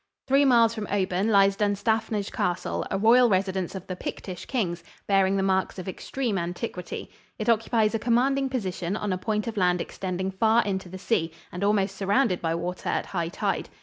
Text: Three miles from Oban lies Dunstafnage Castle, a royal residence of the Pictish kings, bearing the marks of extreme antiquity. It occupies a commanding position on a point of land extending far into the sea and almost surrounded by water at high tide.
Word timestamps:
Three 0.27 0.45
miles 0.45 0.73
from 0.73 0.87
Oban 0.89 1.29
lies 1.29 1.55
Dunstafnage 1.55 2.31
Castle, 2.31 2.87
a 2.89 2.97
royal 2.97 3.29
residence 3.29 3.75
of 3.75 3.85
the 3.85 3.95
Pictish 3.95 4.47
kings, 4.47 4.83
bearing 5.05 5.37
the 5.37 5.43
marks 5.43 5.77
of 5.77 5.87
extreme 5.87 6.39
antiquity. 6.39 7.11
It 7.37 7.49
occupies 7.49 7.93
a 7.93 7.99
commanding 7.99 8.49
position 8.49 8.97
on 8.97 9.13
a 9.13 9.17
point 9.19 9.45
of 9.45 9.57
land 9.57 9.79
extending 9.79 10.31
far 10.31 10.63
into 10.63 10.89
the 10.89 10.97
sea 10.97 11.31
and 11.51 11.63
almost 11.63 11.95
surrounded 11.95 12.41
by 12.41 12.55
water 12.55 12.89
at 12.89 13.05
high 13.05 13.29
tide. 13.29 13.69